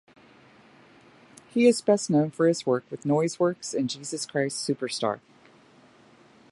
[1.53, 5.19] He is best known for his work with Noiseworks and Jesus Christ Superstar.